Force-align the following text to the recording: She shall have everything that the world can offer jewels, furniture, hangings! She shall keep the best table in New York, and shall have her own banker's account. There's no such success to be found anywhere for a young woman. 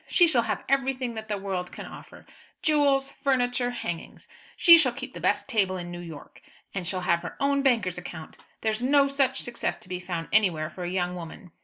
She 0.07 0.25
shall 0.27 0.41
have 0.41 0.63
everything 0.67 1.13
that 1.13 1.27
the 1.27 1.37
world 1.37 1.71
can 1.71 1.85
offer 1.85 2.25
jewels, 2.63 3.11
furniture, 3.23 3.69
hangings! 3.69 4.27
She 4.57 4.75
shall 4.75 4.93
keep 4.93 5.13
the 5.13 5.19
best 5.19 5.47
table 5.47 5.77
in 5.77 5.91
New 5.91 5.99
York, 5.99 6.41
and 6.73 6.87
shall 6.87 7.01
have 7.01 7.19
her 7.21 7.37
own 7.39 7.61
banker's 7.61 7.99
account. 7.99 8.39
There's 8.61 8.81
no 8.81 9.07
such 9.07 9.41
success 9.43 9.75
to 9.75 9.87
be 9.89 9.99
found 9.99 10.27
anywhere 10.33 10.71
for 10.71 10.85
a 10.85 10.89
young 10.89 11.13
woman. 11.13 11.51